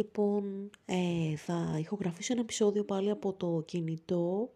Λοιπόν, 0.00 0.70
ε, 0.84 1.36
θα 1.36 1.76
ηχογραφήσω 1.78 2.32
ένα 2.32 2.42
επεισόδιο 2.42 2.84
πάλι 2.84 3.10
από 3.10 3.32
το 3.32 3.62
κινητό, 3.66 4.52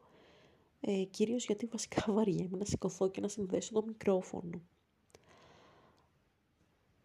ε, 0.80 1.04
κυρίως 1.04 1.44
γιατί 1.46 1.66
βασικά 1.66 2.04
βαριέμαι 2.12 2.56
να 2.56 2.64
σηκωθώ 2.64 3.10
και 3.10 3.20
να 3.20 3.28
συνδέσω 3.28 3.72
το 3.72 3.84
μικρόφωνο. 3.86 4.62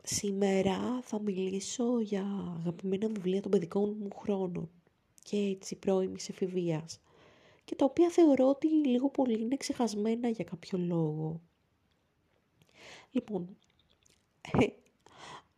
Σήμερα 0.03 1.01
θα 1.01 1.21
μιλήσω 1.21 1.99
για 1.99 2.55
αγαπημένα 2.59 3.07
βιβλία 3.07 3.41
των 3.41 3.51
παιδικών 3.51 3.97
μου 3.99 4.09
χρόνων 4.15 4.69
και 5.23 5.37
έτσι 5.37 5.75
πρώιμης 5.75 6.29
εφηβείας 6.29 7.01
και 7.63 7.75
τα 7.75 7.85
οποία 7.85 8.09
θεωρώ 8.09 8.49
ότι 8.49 8.67
λίγο 8.67 9.09
πολύ 9.09 9.41
είναι 9.41 9.57
ξεχασμένα 9.57 10.29
για 10.29 10.43
κάποιο 10.43 10.77
λόγο. 10.77 11.41
Λοιπόν, 13.11 13.57
ε, 14.59 14.65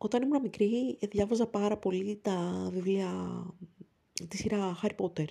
όταν 0.04 0.22
ήμουν 0.22 0.40
μικρή, 0.40 0.98
διάβαζα 1.00 1.46
πάρα 1.46 1.76
πολύ 1.76 2.18
τα 2.22 2.68
βιβλία 2.72 3.10
τη 4.28 4.36
σειρά 4.36 4.80
Harry 4.82 5.04
Potter. 5.04 5.26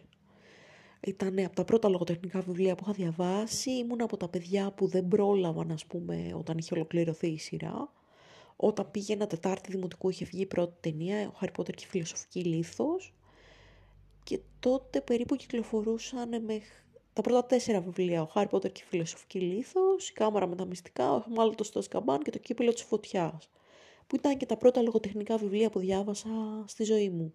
Ήταν 1.08 1.40
από 1.40 1.56
τα 1.56 1.66
πρώτα 1.66 1.90
λογοτεχνικά 1.90 2.42
βιβλία 2.42 2.76
που 2.76 2.84
είχα 2.84 2.94
διαβάσει. 2.94 3.72
Ήμουν 3.72 4.02
από 4.02 4.18
τα 4.18 4.28
παιδιά 4.28 4.72
που 4.72 4.88
δεν 4.88 5.08
πρόλαβαν, 5.08 5.72
ας 5.72 5.86
πούμε, 5.86 6.34
όταν 6.38 6.58
είχε 6.58 6.74
ολοκληρωθεί 6.74 7.28
η 7.28 7.38
σειρά. 7.38 7.94
Όταν 8.56 8.92
πήγαινα 8.92 9.28
Τετάρτη 9.28 9.72
Δημοτικού 9.72 10.10
είχε 10.10 10.26
βγει 10.26 10.42
η 10.42 10.46
πρώτη 10.46 10.74
ταινία, 10.80 11.28
ο 11.28 11.32
Harry 11.42 11.60
Potter 11.60 11.74
και 11.76 11.84
η 11.84 11.90
Φιλοσοφική 11.90 12.44
Λίθος. 12.44 13.14
Και 14.24 14.40
τότε 14.60 15.02
περίπου 15.02 15.36
κυκλοφορούσαν 15.36 16.44
με 16.44 16.62
τα 17.14 17.22
πρώτα 17.22 17.46
τέσσερα 17.46 17.82
βιβλία, 17.82 18.22
ο 18.22 18.30
Harry 18.36 18.50
Potter 18.50 18.72
και 18.72 18.82
η 18.84 18.88
Φιλοσοφική 18.90 19.40
Λίθος, 19.40 20.10
η 20.10 20.14
Κάμαρα 20.14 20.48
με 20.48 20.56
τα 20.56 20.66
Μυστικά, 20.66 21.14
ο 21.14 21.24
Μάλλον 21.28 21.56
στο 21.62 21.82
Σκαμπάν 21.82 22.20
και 22.20 22.32
το 22.32 22.38
Κύπελο 22.38 22.74
της 22.74 22.84
Φωτιάς 22.84 23.50
που 24.12 24.18
ήταν 24.18 24.38
και 24.38 24.46
τα 24.46 24.58
πρώτα 24.58 24.82
λογοτεχνικά 24.82 25.38
βιβλία 25.38 25.70
που 25.70 25.80
διάβασα 25.80 26.30
στη 26.66 26.84
ζωή 26.84 27.10
μου. 27.10 27.34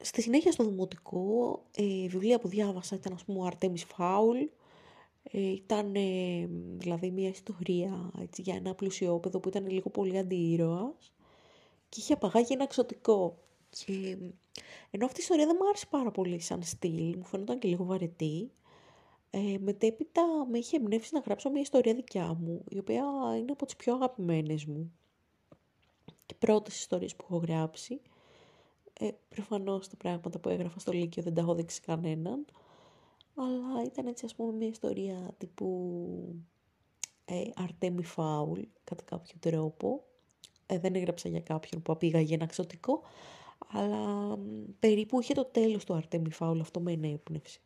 Στη 0.00 0.22
συνέχεια 0.22 0.52
στο 0.52 0.64
δημοτικό, 0.64 1.62
ε, 1.76 1.82
βιβλία 1.82 2.38
που 2.38 2.48
διάβασα 2.48 2.94
ήταν 2.94 3.12
ας 3.12 3.24
πούμε 3.24 3.38
ο 3.38 3.44
Αρτέμις 3.44 3.84
Φάουλ, 3.84 4.38
ε, 5.22 5.50
ήταν 5.50 5.94
ε, 5.94 6.48
δηλαδή 6.76 7.10
μια 7.10 7.28
ιστορία 7.28 8.10
έτσι, 8.20 8.42
για 8.42 8.54
ένα 8.54 8.74
πλουσιόπεδο 8.74 9.40
που 9.40 9.48
ήταν 9.48 9.70
λίγο 9.70 9.90
πολύ 9.90 10.18
αντιήρωας 10.18 11.12
και 11.88 12.00
είχε 12.00 12.12
απαγάγει 12.12 12.52
ένα 12.52 12.62
εξωτικό. 12.62 13.38
Και 13.70 14.16
ενώ 14.90 15.04
αυτή 15.04 15.20
η 15.20 15.22
ιστορία 15.22 15.46
δεν 15.46 15.56
μου 15.60 15.68
άρεσε 15.68 15.86
πάρα 15.90 16.10
πολύ 16.10 16.40
σαν 16.40 16.62
στυλ, 16.62 17.16
μου 17.16 17.24
φαίνονταν 17.24 17.58
και 17.58 17.68
λίγο 17.68 17.84
βαρετή, 17.84 18.50
ε, 19.30 19.58
μετέπειτα 19.58 20.46
με 20.50 20.58
είχε 20.58 20.76
εμπνεύσει 20.76 21.14
να 21.14 21.20
γράψω 21.20 21.50
μια 21.50 21.60
ιστορία 21.60 21.94
δικιά 21.94 22.34
μου, 22.34 22.64
η 22.68 22.78
οποία 22.78 23.04
είναι 23.38 23.52
από 23.52 23.66
τις 23.66 23.76
πιο 23.76 23.94
αγαπημένες 23.94 24.64
μου 24.64 24.92
και 26.26 26.34
πρώτες 26.38 26.78
ιστορίες 26.78 27.16
που 27.16 27.24
έχω 27.28 27.36
γράψει. 27.36 28.00
Ε, 28.92 29.08
προφανώς 29.28 29.88
τα 29.88 29.96
πράγματα 29.96 30.38
που 30.38 30.48
έγραφα 30.48 30.78
στο 30.78 30.92
Λύκειο 30.92 31.22
δεν 31.22 31.34
τα 31.34 31.40
έχω 31.40 31.54
δείξει 31.54 31.80
κανέναν, 31.80 32.44
αλλά 33.34 33.82
ήταν 33.84 34.06
έτσι 34.06 34.24
ας 34.24 34.34
πούμε 34.34 34.52
μια 34.52 34.68
ιστορία 34.68 35.34
τύπου 35.38 35.94
ε, 37.24 37.42
Αρτέμι 37.54 38.04
Φάουλ, 38.04 38.60
κατά 38.84 39.04
κάποιο 39.04 39.34
τρόπο. 39.40 40.04
Ε, 40.66 40.78
δεν 40.78 40.94
έγραψα 40.94 41.28
για 41.28 41.40
κάποιον 41.40 41.82
που 41.82 41.92
απήγαγε 41.92 42.34
ένα 42.34 42.46
ξωτικό, 42.46 43.02
αλλά 43.68 44.38
περίπου 44.78 45.20
είχε 45.20 45.34
το 45.34 45.44
τέλος 45.44 45.84
του 45.84 45.94
Αρτέμι 45.94 46.30
Φάουλ, 46.30 46.60
αυτό 46.60 46.80
με 46.80 46.92
ενέπνευσε 46.92 47.60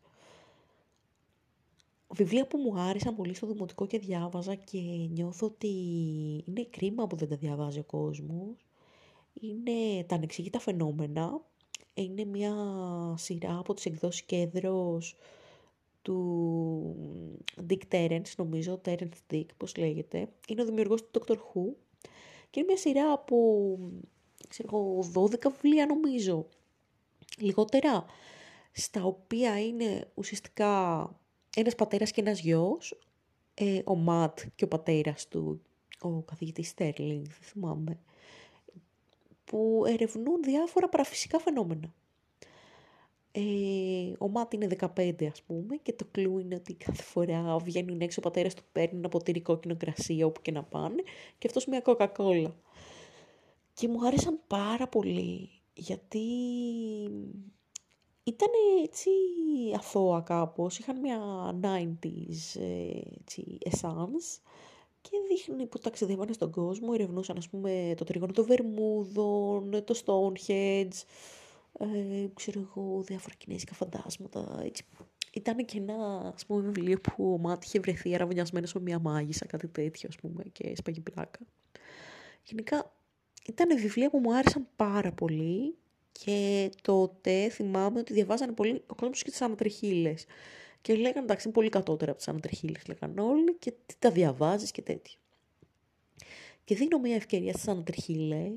βιβλία 2.08 2.46
που 2.46 2.58
μου 2.58 2.78
άρεσαν 2.80 3.14
πολύ 3.14 3.34
στο 3.34 3.46
δημοτικό 3.46 3.86
και 3.86 3.98
διάβαζα 3.98 4.54
και 4.54 4.80
νιώθω 5.10 5.46
ότι 5.46 5.68
είναι 6.46 6.64
κρίμα 6.70 7.06
που 7.06 7.16
δεν 7.16 7.28
τα 7.28 7.36
διαβάζει 7.36 7.78
ο 7.78 7.84
κόσμος. 7.84 8.66
Είναι 9.40 10.04
τα 10.06 10.14
ανεξήγητα 10.14 10.58
φαινόμενα. 10.58 11.40
Είναι 11.94 12.24
μια 12.24 12.54
σειρά 13.16 13.58
από 13.58 13.74
τις 13.74 13.84
εκδόσεις 13.86 14.22
κέντρος 14.22 15.16
του 16.02 16.96
Dick 17.68 17.80
Terence, 17.90 18.32
νομίζω, 18.36 18.80
Terence 18.84 19.32
Dick, 19.32 19.46
πώς 19.56 19.76
λέγεται. 19.76 20.28
Είναι 20.48 20.62
ο 20.62 20.64
δημιουργός 20.64 21.10
του 21.10 21.20
Dr. 21.26 21.32
Who. 21.32 21.74
Και 22.50 22.60
είναι 22.60 22.68
μια 22.68 22.76
σειρά 22.76 23.12
από, 23.12 23.78
ξέρω 24.48 24.98
12 25.14 25.50
βιβλία 25.50 25.86
νομίζω, 25.86 26.46
λιγότερα, 27.38 28.04
στα 28.72 29.04
οποία 29.04 29.60
είναι 29.66 30.10
ουσιαστικά 30.14 31.02
ένας 31.54 31.74
πατέρας 31.74 32.10
και 32.10 32.20
ένας 32.20 32.40
γιος, 32.40 32.98
ε, 33.54 33.80
ο 33.84 33.94
Ματ 33.94 34.40
και 34.54 34.64
ο 34.64 34.68
πατέρας 34.68 35.28
του, 35.28 35.62
ο 36.00 36.22
καθηγητής 36.22 36.68
Στέρλινγκ, 36.68 37.24
δεν 37.24 37.38
θυμάμαι, 37.40 37.98
που 39.44 39.84
ερευνούν 39.86 40.42
διάφορα 40.42 40.88
παραφυσικά 40.88 41.38
φαινόμενα. 41.38 41.94
Ε, 43.36 44.12
ο 44.18 44.28
Ματ 44.28 44.52
είναι 44.52 44.66
15 44.66 45.26
ας 45.30 45.42
πούμε 45.42 45.76
και 45.76 45.92
το 45.92 46.04
κλου 46.10 46.38
είναι 46.38 46.54
ότι 46.54 46.74
κάθε 46.74 47.02
φορά 47.02 47.58
βγαίνουν 47.58 48.00
έξω 48.00 48.20
ο 48.20 48.22
πατέρας 48.22 48.54
του 48.54 48.62
παίρνει 48.72 48.98
ένα 48.98 49.08
ποτήρι 49.08 49.40
κόκκινο 49.40 49.76
κρασί 49.76 50.22
όπου 50.22 50.40
και 50.42 50.52
να 50.52 50.62
πάνε 50.62 51.02
και 51.38 51.46
αυτός 51.46 51.66
μια 51.66 51.80
κοκακόλα. 51.80 52.56
Και 53.74 53.88
μου 53.88 54.06
άρεσαν 54.06 54.40
πάρα 54.46 54.88
πολύ 54.88 55.50
γιατί 55.74 56.20
ήταν 58.24 58.48
έτσι 58.82 59.10
αθώα 59.76 60.20
κάπως, 60.20 60.78
είχαν 60.78 60.98
μια 61.00 61.18
90s 61.62 62.60
ε, 62.60 63.00
έτσι, 63.20 63.58
essence 63.70 64.40
και 65.00 65.10
δείχνει 65.28 65.66
που 65.66 65.78
ταξιδεύανε 65.78 66.32
στον 66.32 66.50
κόσμο, 66.50 66.88
ερευνούσαν 66.92 67.36
ας 67.36 67.48
πούμε 67.48 67.94
το 67.96 68.04
τρίγωνο 68.04 68.32
των 68.32 68.44
Βερμούδων, 68.44 69.84
το 69.84 70.00
Stonehenge, 70.04 71.02
ε, 71.78 72.26
ξέρω 72.34 72.60
εγώ, 72.60 73.02
διάφορα 73.02 73.34
κινέζικα 73.34 73.74
φαντάσματα, 73.74 74.60
έτσι. 74.64 74.84
Ήταν 75.32 75.64
και 75.64 75.78
ένα 75.78 76.32
ας 76.34 76.46
πούμε, 76.46 76.60
βιβλίο 76.60 77.00
που 77.00 77.32
ο 77.32 77.38
Μάτι 77.38 77.66
είχε 77.66 77.80
βρεθεί 77.80 78.14
αραβωνιασμένος 78.14 78.72
με 78.72 78.80
μια 78.80 78.98
μάγισσα, 78.98 79.46
κάτι 79.46 79.68
τέτοιο 79.68 80.08
ας 80.08 80.16
πούμε, 80.16 80.42
και 80.52 80.76
σπαγή 80.76 81.00
πλάκα. 81.00 81.38
Γενικά 82.42 82.92
ήταν 83.46 83.78
βιβλία 83.78 84.10
που 84.10 84.18
μου 84.18 84.34
άρεσαν 84.34 84.66
πάρα 84.76 85.12
πολύ 85.12 85.76
και 86.22 86.70
τότε 86.82 87.48
θυμάμαι 87.48 87.98
ότι 87.98 88.12
διαβάζανε 88.12 88.52
πολύ 88.52 88.82
ο 88.86 88.94
κόσμος 88.94 89.22
και 89.22 89.30
τις 89.30 89.40
ανατριχίλε. 89.40 90.14
Και 90.80 90.94
λέγανε 90.94 91.24
εντάξει, 91.24 91.44
είναι 91.46 91.54
πολύ 91.54 91.68
κατώτερα 91.68 92.10
από 92.10 92.18
τις 92.18 92.28
ανατριχίλε, 92.28 92.78
λέγανε 92.88 93.20
όλοι, 93.20 93.54
και 93.54 93.72
τι 93.86 93.94
τα 93.98 94.10
διαβάζεις 94.10 94.70
και 94.70 94.82
τέτοια. 94.82 95.18
Και 96.64 96.74
δίνω 96.74 96.98
μια 96.98 97.14
ευκαιρία 97.14 97.52
στις 97.52 97.68
ανατριχίλε 97.68 98.50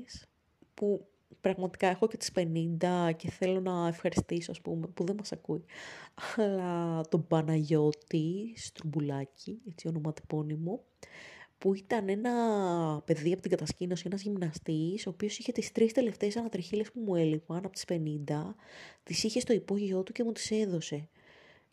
που 0.74 1.06
πραγματικά 1.40 1.86
έχω 1.86 2.06
και 2.06 2.16
τις 2.16 2.30
50 2.34 3.10
και 3.16 3.30
θέλω 3.30 3.60
να 3.60 3.88
ευχαριστήσω, 3.88 4.50
ας 4.50 4.60
πούμε, 4.60 4.86
που 4.86 5.04
δεν 5.04 5.16
μας 5.18 5.32
ακούει, 5.32 5.64
αλλά 6.36 7.00
τον 7.08 7.26
Παναγιώτη 7.26 8.52
Στρουμπουλάκη, 8.56 9.60
έτσι 9.68 9.88
ονοματεπώνυμο, 9.88 10.84
που 11.58 11.74
ήταν 11.74 12.08
ένα 12.08 12.32
παιδί 13.04 13.32
από 13.32 13.42
την 13.42 13.50
κατασκήνωση, 13.50 14.02
ένας 14.06 14.22
γυμναστής, 14.22 15.06
ο 15.06 15.10
οποίος 15.10 15.38
είχε 15.38 15.52
τις 15.52 15.72
τρεις 15.72 15.92
τελευταίες 15.92 16.36
ανατριχίλες 16.36 16.92
που 16.92 17.00
μου 17.00 17.14
έλειπαν 17.14 17.56
από 17.56 17.70
τις 17.70 17.84
50, 17.88 18.54
τις 19.02 19.24
είχε 19.24 19.40
στο 19.40 19.52
υπόγειό 19.52 20.02
του 20.02 20.12
και 20.12 20.24
μου 20.24 20.32
τις 20.32 20.50
έδωσε. 20.50 21.08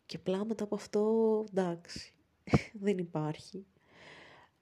Και 0.06 0.16
απλά 0.16 0.44
μετά 0.44 0.64
από 0.64 0.74
αυτό, 0.74 1.44
εντάξει, 1.50 2.14
δεν 2.84 2.98
υπάρχει. 2.98 3.66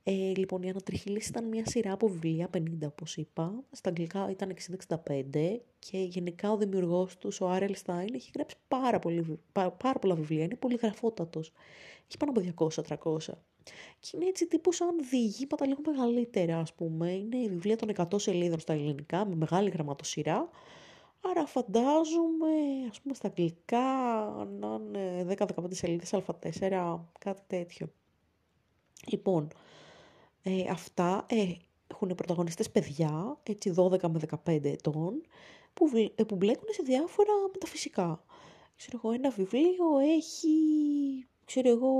Ε, 0.06 0.12
λοιπόν, 0.12 0.62
οι 0.62 0.68
ανατριχίλες 0.68 1.26
ήταν 1.26 1.44
μια 1.48 1.66
σειρά 1.66 1.92
από 1.92 2.08
βιβλία, 2.08 2.50
50 2.54 2.60
όπως 2.86 3.16
είπα. 3.16 3.64
Στα 3.70 3.88
αγγλικά 3.88 4.30
ήταν 4.30 4.54
60-65 4.88 5.60
και 5.78 5.98
γενικά 5.98 6.50
ο 6.52 6.56
δημιουργός 6.56 7.16
τους, 7.18 7.40
ο 7.40 7.48
Άρελ 7.48 7.74
Στάιν, 7.74 8.14
έχει 8.14 8.30
γράψει 8.34 8.56
πάρα, 8.68 8.98
πολύ, 8.98 9.38
πάρα, 9.52 9.98
πολλά 10.00 10.14
βιβλία. 10.14 10.44
Είναι 10.44 10.56
πολύ 10.56 10.78
γραφότατος. 10.82 11.52
Έχει 12.06 12.16
πάνω 12.18 12.32
από 12.32 12.68
200-300. 13.18 13.34
Και 14.00 14.10
είναι 14.14 14.26
έτσι 14.26 14.46
τύπου 14.46 14.72
σαν 14.72 14.88
διηγήματα 15.10 15.66
λίγο 15.66 15.80
μεγαλύτερα, 15.86 16.58
ας 16.58 16.72
πούμε. 16.74 17.10
Είναι 17.10 17.48
βιβλία 17.48 17.76
των 17.76 17.88
100 17.96 18.20
σελίδων 18.20 18.60
στα 18.60 18.72
ελληνικά, 18.72 19.26
με 19.26 19.34
μεγάλη 19.34 19.70
γραμματοσυρά. 19.70 20.48
Άρα 21.20 21.46
φαντάζομαι, 21.46 22.52
ας 22.90 23.00
πούμε, 23.00 23.14
στα 23.14 23.28
αγγλικά, 23.28 23.80
να 24.58 24.80
είναι 24.86 25.36
10-15 25.38 25.64
σελίδες 25.70 26.14
α4, 26.14 27.00
κάτι 27.18 27.42
τέτοιο. 27.46 27.92
Λοιπόν, 29.06 29.48
ε, 30.42 30.68
αυτά 30.70 31.26
ε, 31.28 31.52
έχουν 31.86 32.14
πρωταγωνιστές 32.14 32.70
παιδιά, 32.70 33.38
έτσι 33.42 33.74
12 33.76 34.08
με 34.08 34.20
15 34.44 34.64
ετών, 34.64 35.22
που, 35.74 35.90
ε, 36.14 36.24
που 36.24 36.36
μπλέκουν 36.36 36.68
σε 36.70 36.82
διάφορα 36.82 37.32
μεταφυσικά. 37.52 38.24
Ξέρω 38.76 39.00
εγώ, 39.02 39.14
ένα 39.14 39.30
βιβλίο 39.30 39.98
έχει 40.16 40.48
ξέρω 41.44 41.68
εγώ, 41.68 41.92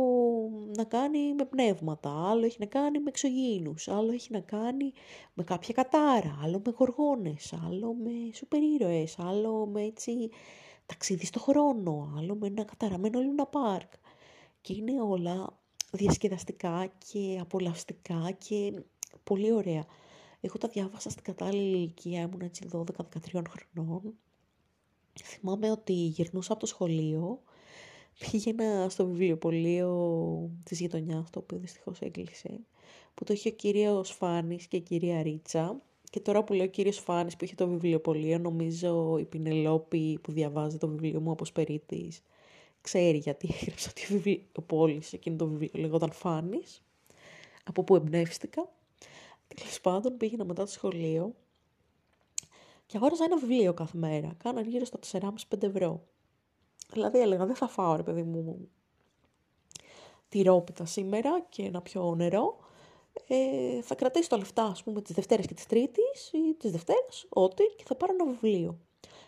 να 0.77 0.85
κάνει 0.85 1.35
με 1.35 1.45
πνεύματα, 1.45 2.31
άλλο 2.31 2.45
έχει 2.45 2.57
να 2.59 2.67
κάνει 2.67 2.99
με 2.99 3.09
εξωγήινους, 3.09 3.89
άλλο 3.89 4.13
έχει 4.13 4.33
να 4.33 4.41
κάνει 4.41 4.93
με 5.35 5.45
κάποια 5.45 5.75
κατάρα, 5.75 6.39
άλλο 6.43 6.63
με 6.65 6.75
γοργόνες, 6.77 7.53
άλλο 7.67 7.95
με 7.95 8.11
σούπερ 8.35 8.63
ήρωες, 8.63 9.19
άλλο 9.19 9.67
με 9.67 9.83
έτσι 9.83 10.31
ταξίδι 10.87 11.27
στο 11.27 11.41
χρόνο, 11.41 12.15
άλλο 12.17 12.35
με 12.35 12.47
ένα 12.47 12.65
καταραμένο 12.65 13.21
Λούνα 13.21 13.47
Πάρκ. 13.47 13.93
Και 14.61 14.75
είναι 14.75 15.01
όλα 15.01 15.59
διασκεδαστικά 15.93 16.93
και 17.09 17.39
απολαυστικά 17.41 18.31
και 18.39 18.83
πολύ 19.25 19.53
ωραία. 19.53 19.85
Εγώ 20.41 20.59
τα 20.59 20.69
διάβασα 20.69 21.11
στην 21.11 21.23
κατάλληλη 21.23 21.77
ηλικία, 21.77 22.21
ήμουν 22.21 22.41
έτσι 22.41 22.69
12-13 22.73 23.43
χρονών. 23.49 24.15
Θυμάμαι 25.23 25.71
ότι 25.71 25.93
γυρνούσα 25.93 26.53
από 26.53 26.61
το 26.61 26.67
σχολείο, 26.67 27.43
πήγαινα 28.19 28.89
στο 28.89 29.07
βιβλιοπωλείο 29.07 30.51
της 30.65 30.81
γειτονιάς, 30.81 31.31
το 31.31 31.39
οποίο 31.39 31.59
δυστυχώς 31.59 32.01
έκλεισε, 32.01 32.61
που 33.15 33.25
το 33.25 33.33
είχε 33.33 33.49
ο 33.49 33.53
κύριος 33.53 34.11
Φάνης 34.11 34.67
και 34.67 34.77
η 34.77 34.81
κυρία 34.81 35.23
Ρίτσα. 35.23 35.81
Και 36.11 36.21
τώρα 36.21 36.45
που 36.45 36.53
λέω 36.53 36.65
ο 36.65 36.69
κύριος 36.69 36.99
Φάνης 36.99 37.37
που 37.37 37.45
είχε 37.45 37.55
το 37.55 37.69
βιβλιοπωλείο, 37.69 38.39
νομίζω 38.39 39.19
η 39.19 39.25
Πινελόπη 39.25 40.19
που 40.23 40.33
διαβάζει 40.33 40.79
το 40.79 40.89
βιβλίο 40.89 41.21
μου 41.21 41.31
από 41.31 41.45
περίτης, 41.53 42.23
ξέρει 42.81 43.19
γιατί 43.19 43.49
έγραψα 43.61 43.91
ότι 43.91 44.03
ο 44.03 44.07
βιβλιοπόλης 44.09 45.13
εκείνο 45.13 45.37
το 45.37 45.47
βιβλίο 45.47 45.71
λεγόταν 45.73 46.13
Φάνης, 46.13 46.83
από 47.65 47.85
που 47.85 47.97
εμπνεύστηκα. 47.97 48.73
Τέλος 49.55 49.81
πάντων 49.81 50.17
πήγαινα 50.17 50.45
μετά 50.45 50.65
το 50.65 50.71
σχολείο 50.71 51.35
και 52.87 52.97
αγόρασα 52.97 53.25
ένα 53.25 53.37
βιβλίο 53.37 53.75
κάθε 53.75 53.99
μέρα. 53.99 54.35
Κάναν 54.43 54.69
γύρω 54.69 54.85
στα 54.85 54.99
4,5-5 55.13 55.63
ευρώ. 55.63 56.03
Δηλαδή 56.93 57.19
έλεγα 57.21 57.47
δεν 57.47 57.55
θα 57.57 57.69
φάω 57.69 57.97
ρε 57.97 58.03
παιδί 58.03 58.23
μου 58.23 58.69
τυρόπιτα 60.35 60.85
σήμερα 60.85 61.41
και 61.49 61.63
ένα 61.63 61.83
πιο 61.83 62.15
νερό. 62.15 62.57
Ε, 63.27 63.83
θα 63.83 63.95
κρατήσω 63.95 64.29
τα 64.29 64.37
λεφτά, 64.37 64.65
ας 64.65 64.83
πούμε, 64.83 65.03
τις 65.03 65.15
Δευτέρες 65.15 65.47
και 65.47 65.55
τις 65.55 65.67
Τρίτης 65.67 66.31
ή 66.33 66.55
τις 66.59 66.71
Δευτέρες, 66.71 67.27
ό,τι, 67.29 67.63
και 67.77 67.85
θα 67.87 67.95
πάρω 67.95 68.13
ένα 68.21 68.33
βιβλίο. 68.33 68.79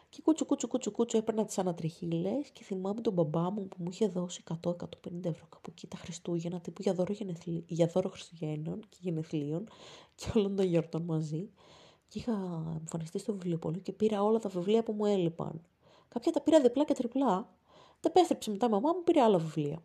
Και 0.08 0.22
κούτσου 0.22 0.44
κούτσου 0.44 0.68
κούτσου 0.68 0.90
κούτσου 0.90 1.16
έπαιρνα 1.16 1.44
τις 1.44 1.58
ανατριχίλες 1.58 2.50
και 2.50 2.62
θυμάμαι 2.64 3.00
τον 3.00 3.12
μπαμπά 3.12 3.50
μου 3.50 3.68
που 3.68 3.76
μου 3.78 3.88
είχε 3.90 4.08
δώσει 4.08 4.42
100-150 4.62 4.74
ευρώ 5.22 5.46
κάπου 5.48 5.70
εκεί 5.70 5.86
τα 5.86 5.96
Χριστούγεννα, 5.96 6.60
τύπου 6.60 6.82
για 6.82 6.94
δώρο, 6.94 7.12
γενεθλί... 7.12 7.64
για 7.68 7.86
δώρο 7.86 8.08
Χριστουγέννων 8.08 8.80
και 8.88 8.96
γενεθλίων 9.00 9.68
και 10.14 10.26
όλων 10.34 10.56
των 10.56 10.64
γιορτών 10.64 11.02
μαζί. 11.02 11.50
Και 12.08 12.18
είχα 12.18 12.32
εμφανιστεί 12.78 13.18
στο 13.18 13.32
βιβλιοπωλείο 13.32 13.80
και 13.80 13.92
πήρα 13.92 14.22
όλα 14.22 14.38
τα 14.38 14.48
βιβλία 14.48 14.82
που 14.82 14.92
μου 14.92 15.04
έλειπαν. 15.04 15.60
Κάποια 16.16 16.32
τα 16.32 16.40
πήρα 16.40 16.60
διπλά 16.60 16.84
και 16.84 16.94
τριπλά. 16.94 17.48
Τα 18.00 18.08
επέστρεψε 18.08 18.50
μετά 18.50 18.66
η 18.66 18.68
μαμά 18.68 18.92
μου, 18.92 19.02
πήρε 19.04 19.20
άλλα 19.20 19.38
βιβλία. 19.38 19.82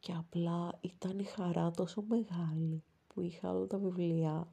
Και 0.00 0.12
απλά 0.18 0.78
ήταν 0.80 1.18
η 1.18 1.24
χαρά 1.24 1.70
τόσο 1.70 2.04
μεγάλη 2.08 2.82
που 3.06 3.20
είχα 3.20 3.50
όλα 3.50 3.66
τα 3.66 3.78
βιβλία. 3.78 4.48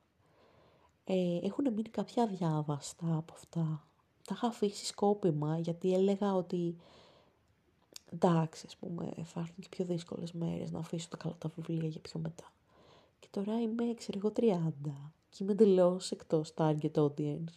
Ε, 1.04 1.40
έχουν 1.44 1.74
μείνει 1.74 1.90
κάποια 1.90 2.28
διάβαστα 2.28 3.18
από 3.18 3.34
αυτά 3.34 3.88
τα 4.28 4.34
είχα 4.36 4.48
αφήσει 4.48 4.86
σκόπιμα 4.86 5.58
γιατί 5.58 5.94
έλεγα 5.94 6.36
ότι 6.36 6.76
εντάξει, 8.14 8.64
ας 8.68 8.76
πούμε, 8.76 9.12
θα 9.24 9.40
έρθουν 9.40 9.56
και 9.60 9.68
πιο 9.70 9.86
δύσκολες 9.86 10.32
μέρες 10.32 10.72
να 10.72 10.80
αφήσω 10.80 11.08
τα 11.10 11.18
καλά 11.18 11.36
τα 11.38 11.52
βιβλία 11.56 11.88
για 11.88 12.02
πιο 12.02 12.20
μετά. 12.20 12.52
Και 13.20 13.28
τώρα 13.32 13.62
είμαι, 13.62 13.94
ξέρω 13.94 14.18
εγώ, 14.18 14.32
30 14.36 15.12
και 15.30 15.44
είμαι 15.44 15.52
εντελώς 15.52 16.12
εκτός 16.12 16.54
target 16.58 16.92
audience 16.94 17.54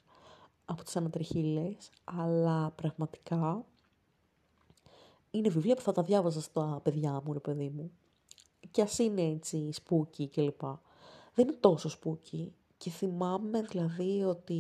από 0.71 0.85
τις 0.85 0.97
ανατριχίλες, 0.97 1.91
αλλά 2.05 2.71
πραγματικά 2.71 3.65
είναι 5.31 5.49
βιβλία 5.49 5.75
που 5.75 5.83
θα 5.83 5.93
τα 5.93 6.03
διάβαζα 6.03 6.41
στα 6.41 6.81
παιδιά 6.83 7.23
μου, 7.25 7.33
ρε 7.33 7.39
παιδί 7.39 7.69
μου. 7.69 7.91
Και 8.71 8.83
ας 8.83 8.99
είναι 8.99 9.23
έτσι 9.23 9.73
spooky 9.73 10.29
κλπ. 10.29 10.61
Δεν 11.35 11.49
είναι 11.49 11.57
τόσο 11.61 11.89
spooky, 11.89 12.53
και 12.77 12.91
θυμάμαι 12.91 13.63
δηλαδή 13.63 14.25
ότι 14.25 14.57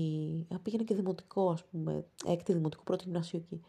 πήγαινα 0.62 0.82
και 0.82 0.94
δημοτικό, 0.94 1.50
ας 1.50 1.64
πούμε, 1.64 2.04
έκτη 2.24 2.52
δημοτικό, 2.52 2.82
πρώτο 2.82 3.04
γυμνάσιο 3.04 3.38
εκεί. 3.38 3.60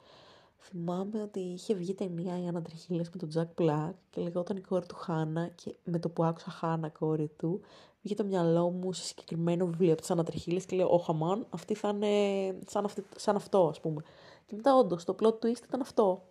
Θυμάμαι 0.64 1.22
ότι 1.22 1.40
είχε 1.40 1.74
βγει 1.74 1.94
ταινία 1.94 2.44
η 2.44 2.48
Ανατριχίλες 2.48 3.10
με 3.10 3.16
τον 3.20 3.30
Τζακ 3.30 3.50
Μπλακ 3.56 3.96
και 4.10 4.22
λεγόταν 4.22 4.58
η 4.58 4.62
κόρη 4.62 4.86
του 4.86 4.96
Χάνα 4.96 5.48
και 5.48 5.76
με 5.84 6.00
το 6.00 6.10
που 6.10 6.24
άκουσα 6.24 6.52
Χάνα 6.52 6.90
κόρη 6.90 7.28
του, 7.28 7.62
βγήκε 8.02 8.22
το 8.22 8.28
μυαλό 8.28 8.70
μου 8.70 8.94
σε 8.94 9.04
συγκεκριμένο 9.04 9.66
βιβλίο 9.66 9.92
από 9.92 10.02
τις 10.02 10.12
Ανατριχίλες 10.12 10.66
και 10.66 10.76
λέω 10.76 10.88
«Ω 10.94 10.98
χαμάν, 10.98 11.48
αυτή 11.50 11.76
θα 11.76 11.90
είναι 11.90 12.60
σαν, 12.68 12.86
αυτή, 12.86 13.04
σαν 13.16 13.36
αυτό, 13.36 13.68
ας 13.68 13.80
πούμε». 13.80 14.02
Και 14.46 14.56
μετά 14.56 14.76
όντως 14.76 15.04
το 15.04 15.16
plot 15.20 15.34
twist 15.34 15.64
ήταν 15.68 15.82
αυτό. 15.82 16.24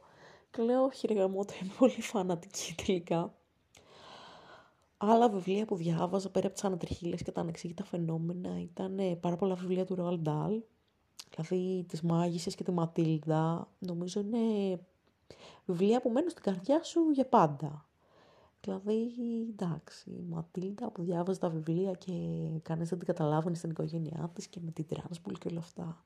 Και 0.51 0.63
λέω 0.63 0.85
«Όχι 0.85 1.07
ρε 1.07 1.15
γαμώτα, 1.15 1.55
είμαι 1.63 1.73
πολύ 1.79 2.01
φανατική 2.01 2.75
τελικά». 2.85 3.35
Άλλα 4.97 5.29
βιβλία 5.29 5.65
που 5.65 5.77
διάβαζα 5.77 6.31
πέρα 6.31 6.47
από 6.47 6.55
τις 6.55 6.65
ανατριχίλες 6.65 7.23
και 7.23 7.33
τα 7.33 7.41
ανεξήγητα 7.41 7.85
φαινόμενα 7.85 8.61
ήταν 8.61 8.99
ε, 8.99 9.17
πάρα 9.17 9.37
πολλά 9.37 9.55
βιβλία 9.55 9.85
του 9.85 9.97
Roald 9.99 10.29
Dahl, 10.29 10.61
δηλαδή 11.31 11.85
τις 11.89 12.03
Μάγισσες 12.03 12.55
και 12.55 12.65
τη 12.65 12.71
Ματίλδα. 12.71 13.69
Νομίζω 13.79 14.21
είναι 14.21 14.79
βιβλία 15.67 16.01
που 16.01 16.11
μένουν 16.11 16.31
στην 16.31 16.43
καρδιά 16.43 16.83
σου 16.83 17.11
για 17.11 17.27
πάντα. 17.27 17.85
Δηλαδή, 18.61 19.13
εντάξει, 19.51 20.11
η 20.11 20.25
Ματίλδα 20.29 20.91
που 20.91 21.03
διάβαζε 21.03 21.39
τα 21.39 21.49
βιβλία 21.49 21.93
και 21.93 22.13
κανείς 22.63 22.89
δεν 22.89 22.99
την 22.99 23.07
καταλάβαινε 23.07 23.55
στην 23.55 23.71
οικογένειά 23.71 24.31
της 24.35 24.47
και 24.47 24.61
με 24.63 24.71
την 24.71 24.87
Τρανσπουλ 24.87 25.35
και 25.35 25.49
όλα 25.49 25.59
αυτά. 25.59 26.03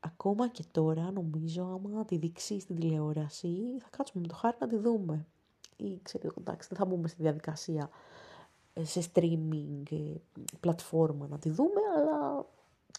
Ακόμα 0.00 0.48
και 0.48 0.64
τώρα, 0.70 1.10
νομίζω, 1.10 1.62
άμα 1.62 2.04
τη 2.04 2.16
δείξει 2.16 2.60
στην 2.60 2.76
τηλεόραση, 2.76 3.78
θα 3.78 3.88
κάτσουμε 3.90 4.22
με 4.22 4.28
το 4.28 4.34
χάρη 4.34 4.56
να 4.60 4.66
τη 4.66 4.76
δούμε 4.76 5.26
ή 5.78 6.00
ξέρω, 6.02 6.28
εντάξει, 6.38 6.68
δεν 6.68 6.78
θα 6.78 6.84
μπούμε 6.84 7.08
στη 7.08 7.22
διαδικασία 7.22 7.90
ε, 8.72 8.84
σε 8.84 9.10
streaming 9.12 9.82
ε, 9.90 10.14
πλατφόρμα 10.60 11.26
να 11.26 11.38
τη 11.38 11.50
δούμε, 11.50 11.80
αλλά 11.96 12.46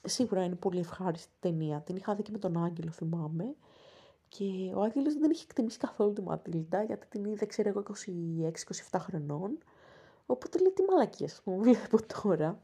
σίγουρα 0.06 0.44
είναι 0.44 0.56
πολύ 0.56 0.80
ευχάριστη 0.80 1.31
ταινία. 1.40 1.81
Την 1.81 1.96
είχα 1.96 2.16
δει 2.16 2.22
και 2.22 2.31
με 2.31 2.38
τον 2.38 2.63
Άγγελο, 2.63 2.92
θυμάμαι. 2.92 3.56
Και 4.28 4.72
ο 4.75 4.81
Άγγελος 4.81 5.13
δεν 5.13 5.31
είχε 5.31 5.44
εκτιμήσει 5.44 5.78
καθόλου 5.78 6.13
τη 6.13 6.22
Ματίλντα, 6.22 6.84
γιατί 6.84 7.07
την 7.07 7.25
είδε, 7.25 7.46
ξέρω 7.46 7.69
εγώ, 7.69 7.84
26-27 8.92 9.00
χρονών. 9.00 9.57
Οπότε 10.25 10.60
λέει, 10.60 10.72
τι 10.72 10.81
μαλακίες, 10.84 11.42
μου 11.44 11.60
βλέπω 11.63 11.98
τώρα. 12.22 12.62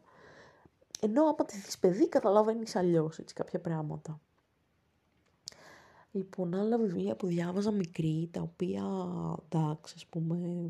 Ενώ 1.01 1.23
άμα 1.23 1.45
τη 1.45 1.57
δεις 1.57 1.77
παιδί, 1.79 2.09
καταλαβαίνεις 2.09 2.75
αλλιώς, 2.75 3.19
έτσι, 3.19 3.33
κάποια 3.33 3.59
πράγματα. 3.59 4.19
Λοιπόν, 6.11 6.55
άλλα 6.55 6.77
βιβλία 6.77 7.15
που 7.15 7.27
διάβαζα 7.27 7.71
μικρή, 7.71 8.29
τα 8.31 8.41
οποία, 8.41 8.83
εντάξει, 9.49 9.93
ας 9.97 10.05
πούμε, 10.05 10.69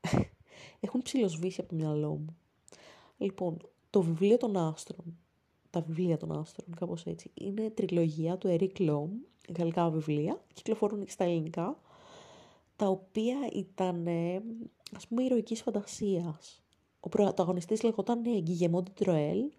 έχουν 0.80 1.02
ψηλοσβήσει 1.02 1.60
από 1.60 1.68
το 1.68 1.74
μυαλό 1.74 2.10
μου. 2.10 2.36
Λοιπόν, 3.18 3.56
το 3.90 4.02
βιβλίο 4.02 4.36
των 4.36 4.56
άστρων, 4.56 5.18
τα 5.70 5.80
βιβλία 5.80 6.16
των 6.16 6.32
άστρων, 6.32 6.74
κάπως 6.76 7.06
έτσι, 7.06 7.30
είναι 7.34 7.70
τριλογία 7.70 8.38
του 8.38 8.56
Eric 8.58 8.80
Λόμ, 8.80 9.10
γαλλικά 9.58 9.90
βιβλία, 9.90 10.44
κυκλοφορούν 10.52 11.04
και 11.04 11.10
στα 11.10 11.24
ελληνικά, 11.24 11.78
τα 12.76 12.86
οποία 12.86 13.36
ήταν, 13.52 14.08
ας 14.96 15.06
πούμε, 15.06 15.22
ηρωικής 15.22 15.62
φαντασίας. 15.62 16.62
Ο 17.00 17.08
πρωταγωνιστής 17.08 17.82
λεγόταν 17.82 18.22
Γκυγεμό 18.22 18.82
Τροέλ, 18.82 19.50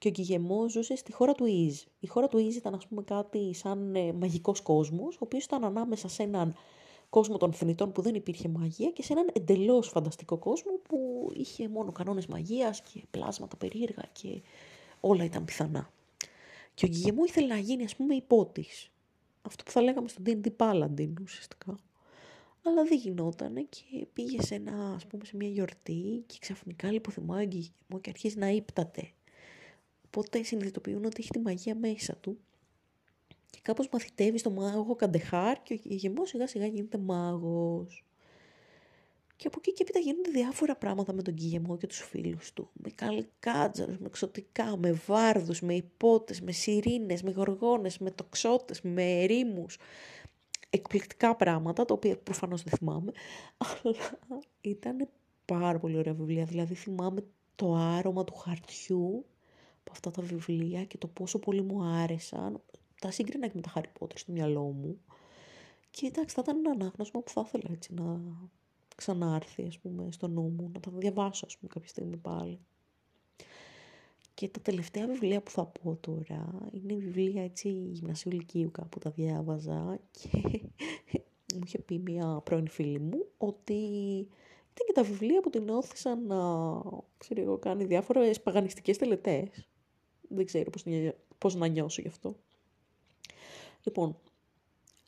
και 0.00 0.08
ο 0.08 0.10
Γκυγεμό 0.10 0.68
ζούσε 0.68 0.96
στη 0.96 1.12
χώρα 1.12 1.32
του 1.32 1.44
Ιζ. 1.44 1.82
Η 2.00 2.06
χώρα 2.06 2.28
του 2.28 2.38
Ιζ 2.38 2.56
ήταν 2.56 2.74
ας 2.74 2.86
πούμε 2.86 3.02
κάτι 3.02 3.54
σαν 3.54 3.94
ε, 3.94 4.12
μαγικός 4.12 4.60
κόσμος, 4.60 5.14
ο 5.14 5.18
οποίος 5.20 5.44
ήταν 5.44 5.64
ανάμεσα 5.64 6.08
σε 6.08 6.22
έναν 6.22 6.54
κόσμο 7.10 7.36
των 7.36 7.52
θνητών 7.52 7.92
που 7.92 8.02
δεν 8.02 8.14
υπήρχε 8.14 8.48
μαγεία 8.48 8.90
και 8.90 9.02
σε 9.02 9.12
έναν 9.12 9.30
εντελώς 9.32 9.88
φανταστικό 9.88 10.38
κόσμο 10.38 10.72
που 10.82 11.30
είχε 11.34 11.68
μόνο 11.68 11.92
κανόνες 11.92 12.26
μαγείας 12.26 12.82
και 12.82 13.02
πλάσματα 13.10 13.56
περίεργα 13.56 14.02
και 14.12 14.42
όλα 15.00 15.24
ήταν 15.24 15.44
πιθανά. 15.44 15.92
Και 16.74 16.84
ο 16.84 16.88
Γκυγεμό 16.88 17.24
ήθελε 17.24 17.46
να 17.46 17.58
γίνει 17.58 17.84
ας 17.84 17.96
πούμε 17.96 18.14
υπότης. 18.14 18.90
Αυτό 19.42 19.62
που 19.64 19.70
θα 19.70 19.82
λέγαμε 19.82 20.08
στον 20.08 20.24
D&D 20.26 20.46
Paladin 20.56 21.12
ουσιαστικά. 21.22 21.78
Αλλά 22.62 22.84
δεν 22.84 22.98
γινόταν 22.98 23.68
και 23.68 24.06
πήγε 24.12 24.42
σε, 24.42 24.54
ένα, 24.54 24.94
ας 24.94 25.06
πούμε, 25.06 25.24
σε 25.24 25.36
μια 25.36 25.48
γιορτή 25.48 26.24
και 26.26 26.36
ξαφνικά 26.40 26.92
λιποθυμάει 26.92 27.44
ο 27.44 27.48
Γκυγεμό 27.48 28.00
και 28.00 28.10
αρχίζει 28.10 28.38
να 28.38 28.48
ύπταται 28.48 29.12
Οπότε 30.12 30.42
συνειδητοποιούν 30.42 31.04
ότι 31.04 31.16
έχει 31.18 31.30
τη 31.30 31.38
μαγεία 31.38 31.74
μέσα 31.74 32.16
του 32.16 32.38
και 33.50 33.58
κάπως 33.62 33.88
μαθητεύει 33.92 34.38
στο 34.38 34.50
μάγο 34.50 34.94
Καντεχάρ 34.94 35.62
και 35.62 35.74
ο 35.74 35.78
ηγεμός 35.82 36.28
σιγά 36.28 36.46
σιγά 36.46 36.66
γίνεται 36.66 36.98
μάγος. 36.98 38.04
Και 39.40 39.46
από 39.46 39.56
εκεί 39.58 39.72
και 39.72 39.82
έπειτα 39.82 39.98
γίνονται 39.98 40.30
διάφορα 40.30 40.76
πράγματα 40.76 41.12
με 41.12 41.22
τον 41.22 41.34
Κιγεμό 41.34 41.76
και 41.76 41.86
τους 41.86 41.98
φίλους 41.98 42.52
του. 42.52 42.70
Με 42.72 42.90
καλικάτζαρους, 42.90 43.98
με 43.98 44.06
εξωτικά, 44.06 44.76
με 44.76 44.92
βάρδους, 44.92 45.60
με 45.60 45.74
υπότες, 45.74 46.40
με 46.40 46.52
σιρήνες, 46.52 47.22
με 47.22 47.30
γοργόνες, 47.30 47.98
με 47.98 48.10
τοξότες, 48.10 48.80
με 48.80 49.22
ερήμους. 49.22 49.78
Εκπληκτικά 50.70 51.36
πράγματα, 51.36 51.84
τα 51.84 51.94
οποία 51.94 52.16
προφανώς 52.18 52.62
δεν 52.62 52.72
θυμάμαι, 52.78 53.12
αλλά 53.82 53.96
ήταν 54.60 55.08
πάρα 55.44 55.78
πολύ 55.78 55.96
ωραία 55.96 56.14
βιβλία. 56.14 56.44
Δηλαδή 56.44 56.74
θυμάμαι 56.74 57.24
το 57.54 57.74
άρωμα 57.74 58.24
του 58.24 58.34
χαρτιού 58.34 59.24
από 59.80 59.90
αυτά 59.90 60.10
τα 60.10 60.22
βιβλία 60.22 60.84
και 60.84 60.98
το 60.98 61.06
πόσο 61.06 61.38
πολύ 61.38 61.62
μου 61.62 61.82
άρεσαν. 61.82 62.60
Τα 63.00 63.10
σύγκρινα 63.10 63.46
και 63.46 63.52
με 63.54 63.60
τα 63.60 63.72
Harry 63.74 64.02
Potter 64.02 64.18
στο 64.18 64.32
μυαλό 64.32 64.62
μου. 64.62 65.00
Και 65.90 66.06
εντάξει, 66.06 66.34
θα 66.34 66.40
ήταν 66.44 66.58
ένα 66.58 66.70
ανάγνωσμα 66.70 67.20
που 67.20 67.30
θα 67.30 67.42
ήθελα 67.46 67.70
έτσι 67.72 67.94
να 67.94 68.20
ξανάρθει, 69.00 69.66
ας 69.66 69.78
πούμε, 69.78 70.08
στο 70.10 70.28
νου 70.28 70.42
μου, 70.42 70.70
να 70.74 70.80
τα 70.80 70.90
διαβάσω, 70.90 71.46
ας 71.46 71.56
πούμε, 71.56 71.70
κάποια 71.74 71.88
στιγμή 71.88 72.16
πάλι. 72.16 72.58
Και 74.34 74.48
τα 74.48 74.60
τελευταία 74.60 75.06
βιβλία 75.06 75.42
που 75.42 75.50
θα 75.50 75.66
πω 75.66 75.96
τώρα 76.00 76.68
είναι 76.72 76.94
βιβλία 76.94 77.42
έτσι 77.42 77.68
γυμνασίου 77.70 78.30
ηλικίου 78.32 78.70
κάπου 78.70 78.98
τα 78.98 79.10
διάβαζα 79.10 80.00
και 80.10 80.60
μου 81.54 81.60
είχε 81.64 81.78
πει 81.78 81.98
μια 81.98 82.40
πρώην 82.44 82.68
φίλη 82.68 82.98
μου 82.98 83.26
ότι 83.38 83.74
ήταν 84.72 84.86
και 84.86 84.92
τα 84.92 85.02
βιβλία 85.02 85.40
που 85.40 85.50
την 85.50 85.68
όθησαν 85.68 86.26
να, 86.26 86.36
ξέρω 87.18 87.40
εγώ, 87.40 87.58
κάνει 87.58 87.84
διάφορες 87.84 88.40
παγανιστικές 88.40 88.98
τελετές. 88.98 89.68
Δεν 90.28 90.44
ξέρω 90.44 90.70
πώς, 90.70 90.84
πώς 91.38 91.54
να 91.54 91.66
νιώσω 91.66 92.02
γι' 92.02 92.08
αυτό. 92.08 92.36
Λοιπόν, 93.82 94.16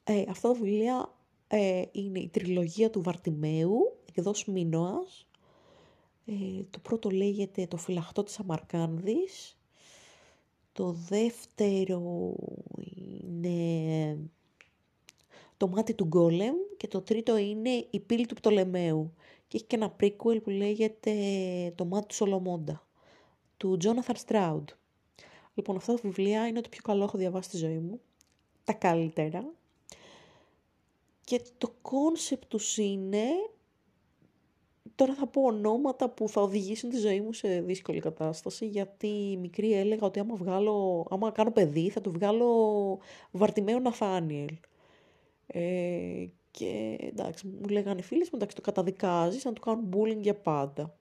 ε, 0.05 0.25
αυτά 0.29 0.49
τα 0.49 0.55
βιβλία 0.55 1.15
ε, 1.55 1.83
είναι 1.93 2.19
η 2.19 2.29
τριλογία 2.29 2.91
του 2.91 3.03
Βαρτιμαίου, 3.03 3.97
εκδός 4.09 4.45
Μίνωας. 4.45 5.27
Ε, 6.27 6.63
το 6.71 6.79
πρώτο 6.79 7.11
λέγεται 7.11 7.67
«Το 7.67 7.77
φυλαχτό 7.77 8.23
της 8.23 8.39
Αμαρκάνδης». 8.39 9.57
Το 10.73 10.93
δεύτερο 10.93 12.35
είναι 13.23 14.19
«Το 15.57 15.69
μάτι 15.69 15.95
του 15.95 16.05
Γκόλεμ» 16.05 16.55
και 16.77 16.89
το 16.89 17.01
τρίτο 17.01 17.37
είναι 17.37 17.87
«Η 17.91 18.01
πύλη 18.01 18.27
του 18.27 18.35
Πτολεμαίου». 18.35 19.13
Και 19.49 19.57
έχει 19.57 19.67
και 19.67 19.77
ένα 19.77 19.97
prequel 20.01 20.43
που 20.43 20.51
λέγεται 20.51 21.13
«Το 21.75 21.85
μάτι 21.85 22.07
του 22.07 22.15
Σολομόντα» 22.15 22.87
του 23.57 23.77
Τζόναθαν 23.77 24.17
Στράουντ. 24.17 24.69
Λοιπόν, 25.55 25.77
αυτά 25.77 25.95
τα 25.95 26.01
βιβλία 26.03 26.47
είναι 26.47 26.61
το 26.61 26.69
πιο 26.69 26.81
καλό 26.83 27.05
έχω 27.05 27.19
διαβάσει 27.19 27.49
στη 27.49 27.59
ζωή 27.59 27.79
μου. 27.79 28.01
Τα 28.65 28.73
καλύτερα. 28.73 29.53
Και 31.25 31.41
το 31.59 31.75
concept 31.83 32.45
τους 32.49 32.77
είναι, 32.77 33.27
τώρα 34.95 35.15
θα 35.15 35.27
πω 35.27 35.43
ονόματα 35.43 36.11
που 36.11 36.29
θα 36.29 36.41
οδηγήσουν 36.41 36.91
τη 36.91 36.97
ζωή 36.99 37.21
μου 37.21 37.33
σε 37.33 37.61
δύσκολη 37.61 38.01
κατάσταση, 38.01 38.67
γιατί 38.67 39.37
μικρή 39.41 39.73
έλεγα 39.73 40.07
ότι 40.07 40.21
άμα, 40.21 40.35
βγάλω, 40.35 41.07
άμα 41.11 41.31
κάνω 41.31 41.51
παιδί 41.51 41.89
θα 41.89 42.01
του 42.01 42.11
βγάλω 42.11 42.99
Βαρτιμαίο 43.31 43.79
Ναθάνιελ. 43.79 44.57
Ε, 45.47 46.27
και 46.51 46.99
εντάξει, 47.01 47.47
μου 47.47 47.69
λέγανε 47.69 48.01
οι 48.01 48.03
φίλες 48.03 48.27
μου, 48.27 48.37
εντάξει, 48.37 48.57
το 48.57 48.63
καταδικάζεις 48.63 49.45
να 49.45 49.53
του 49.53 49.61
κάνουν 49.61 49.89
bullying 49.93 50.21
για 50.21 50.35
πάντα. 50.35 50.99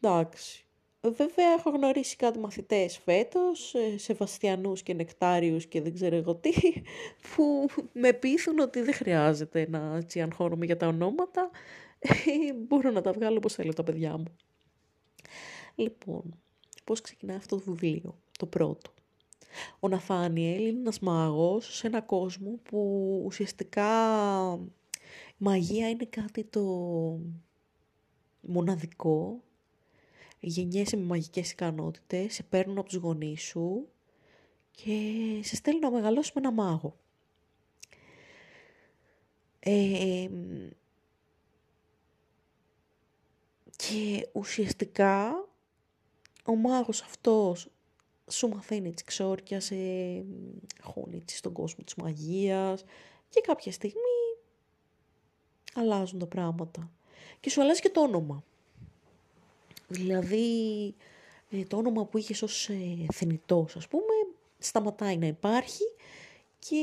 Εντάξει, 0.00 0.65
Βέβαια 1.12 1.52
έχω 1.58 1.70
γνωρίσει 1.70 2.16
κάτι 2.16 2.38
μαθητές 2.38 2.98
φέτος, 2.98 3.74
ε, 3.74 3.98
Σεβαστιανούς 3.98 4.82
και 4.82 4.94
Νεκτάριους 4.94 5.66
και 5.66 5.80
δεν 5.80 5.94
ξέρω 5.94 6.16
εγώ 6.16 6.34
τι, 6.34 6.52
που 7.34 7.66
με 7.92 8.12
πείθουν 8.12 8.58
ότι 8.58 8.80
δεν 8.82 8.94
χρειάζεται 8.94 9.66
να 9.70 9.96
έτσι 9.96 10.20
αγχώνομαι 10.20 10.64
για 10.64 10.76
τα 10.76 10.86
ονόματα. 10.86 11.50
Ε, 11.98 12.10
μπορώ 12.66 12.90
να 12.90 13.00
τα 13.00 13.12
βγάλω 13.12 13.36
όπως 13.36 13.54
θέλω 13.54 13.72
τα 13.72 13.82
παιδιά 13.82 14.16
μου. 14.16 14.36
Λοιπόν, 15.74 16.22
πώς 16.84 17.00
ξεκινάει 17.00 17.36
αυτό 17.36 17.56
το 17.56 17.62
βιβλίο, 17.66 18.18
το 18.38 18.46
πρώτο; 18.46 18.90
Ο 19.80 19.88
Ναθάνιελ 19.88 20.66
είναι 20.66 20.78
ένας 20.78 20.98
μάγος 20.98 21.76
σε 21.76 21.86
ένα 21.86 22.00
κόσμο 22.00 22.58
που 22.62 23.22
ουσιαστικά 23.24 23.88
μαγεία 25.36 25.88
είναι 25.88 26.04
κάτι 26.04 26.44
το 26.44 26.62
μοναδικό 28.40 29.40
γεννιέσαι 30.40 30.96
με 30.96 31.04
μαγικές 31.04 31.50
ικανότητες, 31.50 32.34
σε 32.34 32.42
παίρνουν 32.42 32.78
από 32.78 32.88
τους 32.88 32.98
γονείς 32.98 33.42
σου 33.42 33.88
και 34.70 35.00
σε 35.42 35.56
στέλνουν 35.56 35.82
να 35.82 35.90
μεγαλώσει 35.90 36.30
με 36.34 36.40
ένα 36.40 36.52
μάγο. 36.52 36.96
Ε, 39.58 40.28
και 43.76 44.28
ουσιαστικά 44.32 45.48
ο 46.44 46.56
μάγος 46.56 47.02
αυτός 47.02 47.68
σου 48.30 48.48
μαθαίνει 48.48 48.88
έτσι 48.88 49.04
ξόρκια, 49.04 49.60
σε 49.60 49.76
χώνει 50.80 51.24
στον 51.26 51.52
κόσμο 51.52 51.84
της 51.84 51.94
μαγείας 51.94 52.84
και 53.28 53.40
κάποια 53.40 53.72
στιγμή 53.72 54.00
αλλάζουν 55.74 56.18
τα 56.18 56.26
πράγματα. 56.26 56.90
Και 57.40 57.50
σου 57.50 57.62
αλλάζει 57.62 57.80
και 57.80 57.90
το 57.90 58.00
όνομα. 58.00 58.44
Δηλαδή, 59.88 60.94
ε, 61.50 61.62
το 61.62 61.76
όνομα 61.76 62.04
που 62.04 62.18
είχες 62.18 62.42
ως 62.42 62.68
ε, 62.68 63.06
θνητός, 63.12 63.76
ας 63.76 63.88
πούμε, 63.88 64.12
σταματάει 64.58 65.16
να 65.16 65.26
υπάρχει 65.26 65.84
και 66.58 66.76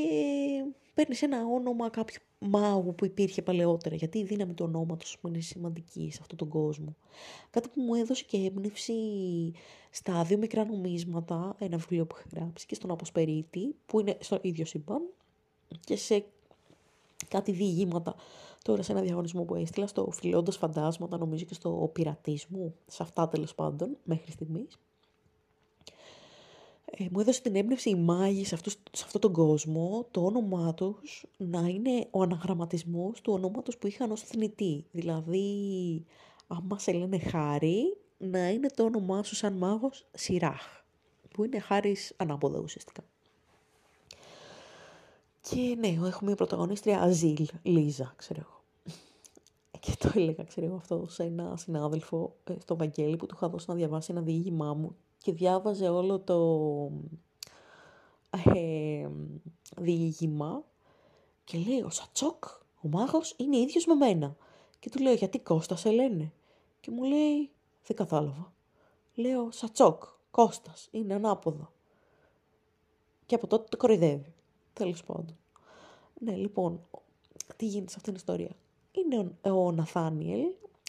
παίρνεις 0.94 1.22
ένα 1.22 1.44
όνομα 1.44 1.90
κάποιου 1.90 2.20
μάγου 2.38 2.94
που 2.94 3.04
υπήρχε 3.04 3.42
παλαιότερα, 3.42 3.94
γιατί 3.94 4.18
η 4.18 4.24
δύναμη 4.24 4.54
του 4.54 4.64
ονόματος 4.68 5.18
είναι 5.26 5.40
σημαντική 5.40 6.08
σε 6.12 6.18
αυτόν 6.20 6.36
τον 6.36 6.48
κόσμο. 6.48 6.96
Κάτι 7.50 7.68
που 7.68 7.80
μου 7.80 7.94
έδωσε 7.94 8.24
και 8.24 8.36
έμπνευση 8.36 8.94
στα 9.90 10.24
δύο 10.24 10.38
μικρά 10.38 10.64
νομίσματα, 10.64 11.56
ένα 11.58 11.76
βιβλίο 11.76 12.06
που 12.06 12.16
έχει 12.18 12.28
γράψει 12.34 12.66
και 12.66 12.74
στον 12.74 12.90
Αποσπερίτη, 12.90 13.74
που 13.86 14.00
είναι 14.00 14.16
στο 14.20 14.38
ίδιο 14.42 14.64
σύμπαν, 14.64 15.02
και 15.80 15.96
σε 15.96 16.24
κάτι 17.28 17.52
διηγήματα 17.52 18.14
τώρα 18.64 18.82
σε 18.82 18.92
ένα 18.92 19.00
διαγωνισμό 19.00 19.42
που 19.42 19.54
έστειλα 19.54 19.86
στο 19.86 20.10
Φιλώντα 20.10 20.52
Φαντάσματα, 20.52 21.18
νομίζω 21.18 21.44
και 21.44 21.54
στο 21.54 21.90
Πειρατή 21.92 22.40
σε 22.86 23.02
αυτά 23.02 23.28
τέλος 23.28 23.54
πάντων, 23.54 23.96
μέχρι 24.04 24.30
στιγμής. 24.30 24.78
Ε, 26.84 27.06
μου 27.10 27.20
έδωσε 27.20 27.42
την 27.42 27.56
έμπνευση 27.56 27.90
η 27.90 27.94
μάγοι 27.94 28.44
σε, 28.44 28.54
αυτούς, 28.54 28.72
σε 28.92 29.04
αυτόν 29.04 29.20
τον 29.20 29.32
κόσμο, 29.32 30.06
το 30.10 30.24
όνομά 30.24 30.74
τους 30.74 31.26
να 31.36 31.60
είναι 31.60 32.06
ο 32.10 32.22
αναγραμματισμός 32.22 33.20
του 33.20 33.32
ονόματος 33.32 33.78
που 33.78 33.86
είχαν 33.86 34.10
ως 34.10 34.20
θνητή. 34.20 34.84
Δηλαδή, 34.90 36.04
άμα 36.46 36.78
σε 36.78 36.92
λένε 36.92 37.18
Χάρη, 37.18 37.96
να 38.18 38.48
είναι 38.48 38.68
το 38.68 38.84
όνομά 38.84 39.22
σου 39.22 39.34
σαν 39.34 39.52
μάγος 39.52 40.06
Σιράχ, 40.14 40.82
που 41.30 41.44
είναι 41.44 41.58
Χάρης 41.58 42.12
ανάποδα 42.16 42.58
ουσιαστικά. 42.58 43.04
Και 45.40 45.76
ναι, 45.78 45.88
έχω 45.88 46.24
μια 46.24 46.34
πρωταγωνίστρια 46.34 47.00
Αζίλ, 47.00 47.46
Λίζα, 47.62 48.14
ξέρω 48.16 48.40
εγώ. 48.40 48.53
Και 49.84 49.96
το 49.98 50.12
έλεγα, 50.14 50.44
ξέρω 50.44 50.66
εγώ, 50.66 50.76
αυτό 50.76 51.06
σε 51.08 51.22
ένα 51.22 51.56
συνάδελφο 51.56 52.36
ε, 52.44 52.54
στο 52.60 52.76
Βαγγέλη 52.76 53.16
που 53.16 53.26
του 53.26 53.34
είχα 53.36 53.48
δώσει 53.48 53.64
να 53.68 53.74
διαβάσει 53.74 54.12
ένα 54.12 54.20
διήγημά 54.20 54.74
μου 54.74 54.96
και 55.18 55.32
διάβαζε 55.32 55.88
όλο 55.88 56.20
το 56.20 56.90
ε, 58.54 59.08
διήγημα 59.76 60.64
και 61.44 61.58
λέει 61.58 61.80
ο 61.80 61.90
Σατσόκ, 61.90 62.44
ο 62.80 62.88
μάγος, 62.88 63.34
είναι 63.36 63.56
ίδιος 63.56 63.86
με 63.86 63.94
μένα. 63.94 64.36
Και 64.78 64.90
του 64.90 65.02
λέω 65.02 65.12
γιατί 65.12 65.38
Κώστας 65.38 65.80
σε 65.80 65.90
λένε. 65.90 66.32
Και 66.80 66.90
μου 66.90 67.02
λέει 67.04 67.50
δεν 67.86 67.96
κατάλαβα. 67.96 68.52
Λέω 69.14 69.50
Σατσόκ, 69.50 70.04
Κώστας, 70.30 70.88
είναι 70.90 71.14
ανάποδο. 71.14 71.70
Και 73.26 73.34
από 73.34 73.46
τότε 73.46 73.66
το 73.68 73.76
κοροϊδεύει. 73.76 74.34
Τέλος 74.72 75.04
πάντων. 75.04 75.36
Ναι, 76.20 76.34
λοιπόν, 76.34 76.80
τι 77.56 77.66
γίνεται 77.66 77.90
σε 77.90 77.96
αυτήν 77.96 78.12
την 78.12 78.14
ιστορία. 78.14 78.56
Είναι 78.94 79.36
ο, 79.42 79.66
ο 79.66 79.72
Ναθάνιελ, 79.72 80.40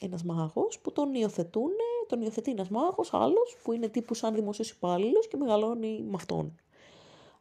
ένας 0.02 0.24
μάγος 0.24 0.80
που 0.80 0.92
τον 0.92 1.14
υιοθετούν, 1.14 1.72
τον 2.08 2.22
υιοθετεί 2.22 2.52
ένας 2.52 2.70
μάγος 2.70 3.14
άλλος 3.14 3.58
που 3.64 3.72
είναι 3.72 3.88
τύπου 3.88 4.14
σαν 4.14 4.34
δημοσίος 4.34 4.70
υπάλληλος 4.70 5.28
και 5.28 5.38
μεγαλώνει 5.38 6.02
με 6.02 6.14
αυτόν. 6.16 6.56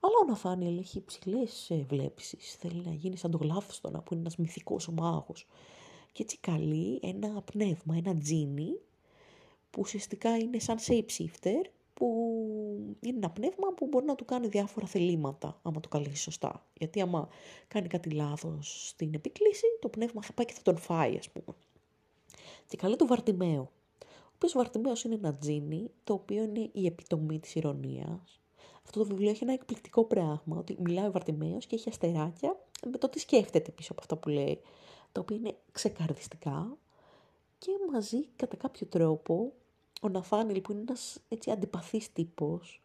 Αλλά 0.00 0.14
ο 0.22 0.26
Ναθάνιελ 0.26 0.78
έχει 0.78 0.98
υψηλές 0.98 1.70
βλέψει. 1.88 2.36
Θέλει 2.36 2.82
να 2.84 2.92
γίνει 2.92 3.16
σαν 3.16 3.30
τον 3.30 3.40
Γλάφστονα 3.40 4.00
που 4.00 4.12
είναι 4.12 4.20
ένας 4.20 4.36
μυθικός 4.36 4.88
μάγος. 4.88 5.46
Και 6.12 6.22
έτσι 6.22 6.38
καλεί 6.38 7.00
ένα 7.02 7.42
πνεύμα, 7.42 7.96
ένα 7.96 8.18
τζίνι, 8.18 8.80
που 9.70 9.80
ουσιαστικά 9.80 10.36
είναι 10.36 10.58
σαν 10.58 10.78
shapeshifter 10.86 11.64
που 11.64 11.83
είναι 13.08 13.18
ένα 13.18 13.30
πνεύμα 13.30 13.68
που 13.76 13.86
μπορεί 13.86 14.04
να 14.04 14.14
του 14.14 14.24
κάνει 14.24 14.46
διάφορα 14.46 14.86
θελήματα, 14.86 15.60
άμα 15.62 15.80
το 15.80 15.88
καλέσει 15.88 16.16
σωστά. 16.16 16.66
Γιατί 16.78 17.00
άμα 17.00 17.28
κάνει 17.68 17.88
κάτι 17.88 18.10
λάθος 18.10 18.88
στην 18.88 19.14
επικλήση, 19.14 19.66
το 19.80 19.88
πνεύμα 19.88 20.22
θα 20.22 20.32
πάει 20.32 20.46
και 20.46 20.52
θα 20.52 20.62
τον 20.62 20.76
φάει, 20.76 21.16
ας 21.16 21.30
πούμε. 21.30 21.56
Και 22.66 22.76
καλεί 22.76 22.96
το 22.96 23.06
Βαρτιμαίο. 23.06 23.70
Ο 24.02 24.36
οποίος 24.36 24.52
Βαρτιμαίος 24.52 25.04
είναι 25.04 25.14
ένα 25.14 25.34
τζίνι, 25.34 25.90
το 26.04 26.12
οποίο 26.12 26.42
είναι 26.42 26.70
η 26.72 26.86
επιτομή 26.86 27.38
της 27.38 27.54
ηρωνίας. 27.54 28.40
Αυτό 28.84 28.98
το 28.98 29.06
βιβλίο 29.06 29.30
έχει 29.30 29.42
ένα 29.42 29.52
εκπληκτικό 29.52 30.04
πράγμα, 30.04 30.56
ότι 30.58 30.76
μιλάει 30.80 31.06
ο 31.06 31.10
Βαρτιμαίος 31.10 31.66
και 31.66 31.74
έχει 31.74 31.88
αστεράκια 31.88 32.56
με 32.90 32.98
το 32.98 33.08
τι 33.08 33.18
σκέφτεται 33.18 33.70
πίσω 33.70 33.92
από 33.92 34.00
αυτά 34.00 34.16
που 34.16 34.28
λέει, 34.28 34.60
τα 35.12 35.20
οποία 35.20 35.36
είναι 35.36 35.56
ξεκαρδιστικά 35.72 36.76
και 37.58 37.70
μαζί 37.92 38.26
κατά 38.36 38.56
κάποιο 38.56 38.86
τρόπο 38.86 39.52
ο 40.02 40.08
Ναθάνιλ 40.08 40.60
που 40.60 40.72
είναι 40.72 40.80
ένας 40.80 41.20
έτσι 41.28 41.50
αντιπαθής 41.50 42.12
τύπος, 42.12 42.82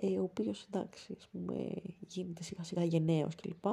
ε, 0.00 0.18
ο 0.18 0.22
οποίος 0.22 0.66
εντάξει, 0.72 1.14
ας 1.18 1.28
πούμε, 1.32 1.72
γίνεται 2.08 2.42
σιγά 2.42 2.64
σιγά 2.64 2.84
γενναίος 2.84 3.34
κλπ. 3.34 3.64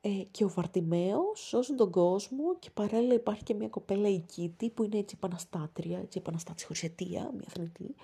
Ε, 0.00 0.22
και 0.30 0.44
ο 0.44 0.48
Βαρτιμαίος 0.48 1.40
σώζουν 1.40 1.76
τον 1.76 1.90
κόσμο 1.90 2.58
και 2.58 2.70
παράλληλα 2.74 3.14
υπάρχει 3.14 3.42
και 3.42 3.54
μια 3.54 3.68
κοπέλα 3.68 4.08
η 4.08 4.18
Κίτη 4.18 4.70
που 4.70 4.82
είναι 4.84 4.98
έτσι 4.98 5.14
επαναστάτρια, 5.18 5.98
έτσι 5.98 6.18
επαναστάτης 6.18 6.64
χωρίς 6.64 6.82
αιτία, 6.82 7.30
μια 7.34 7.48
θνητή. 7.48 7.94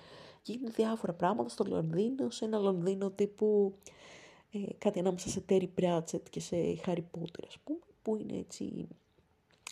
Και 0.41 0.51
γίνονται 0.51 0.71
διάφορα 0.75 1.13
πράγματα 1.13 1.49
στο 1.49 1.63
Λονδίνο, 1.63 2.29
σε 2.29 2.45
ένα 2.45 2.57
Λονδίνο 2.57 3.11
τύπου 3.11 3.75
ε, 4.51 4.73
κάτι 4.77 4.99
ανάμεσα 4.99 5.29
σε 5.29 5.39
Τέρι 5.39 5.67
Πράτσετ 5.67 6.27
και 6.29 6.39
σε 6.39 6.75
Χάρι 6.75 7.01
Πότερ, 7.01 7.45
ας 7.47 7.57
πούμε, 7.63 7.79
που 8.01 8.15
είναι 8.15 8.37
έτσι 8.37 8.87